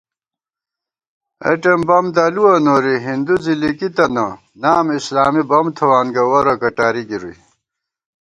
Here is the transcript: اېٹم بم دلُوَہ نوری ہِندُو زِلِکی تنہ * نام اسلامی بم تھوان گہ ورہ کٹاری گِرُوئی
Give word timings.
اېٹم 1.45 1.79
بم 1.87 2.05
دلُوَہ 2.15 2.53
نوری 2.65 2.95
ہِندُو 3.05 3.35
زِلِکی 3.43 3.89
تنہ 3.95 4.25
* 4.43 4.61
نام 4.61 4.87
اسلامی 4.97 5.43
بم 5.49 5.65
تھوان 5.77 6.05
گہ 6.15 6.23
ورہ 6.31 6.55
کٹاری 6.61 7.03
گِرُوئی 7.09 7.37